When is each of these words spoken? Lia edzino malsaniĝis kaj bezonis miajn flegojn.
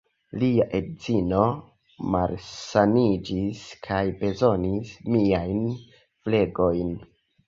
Lia 0.41 0.63
edzino 0.77 1.41
malsaniĝis 2.15 3.61
kaj 3.89 3.99
bezonis 4.23 4.95
miajn 5.17 5.61
flegojn. 5.91 6.91